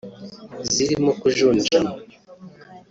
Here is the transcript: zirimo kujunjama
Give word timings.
zirimo 0.73 1.11
kujunjama 1.21 1.93